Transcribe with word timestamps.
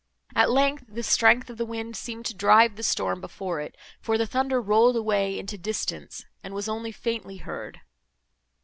At 0.35 0.49
length, 0.49 0.85
the 0.89 1.03
strength 1.03 1.47
of 1.51 1.57
the 1.59 1.63
wind 1.67 1.95
seemed 1.95 2.25
to 2.25 2.33
drive 2.33 2.75
the 2.75 2.81
storm 2.81 3.21
before 3.21 3.59
it, 3.61 3.77
for 3.99 4.17
the 4.17 4.25
thunder 4.25 4.59
rolled 4.59 4.95
away 4.95 5.37
into 5.37 5.59
distance, 5.59 6.25
and 6.43 6.55
was 6.55 6.67
only 6.67 6.91
faintly 6.91 7.37
heard. 7.37 7.81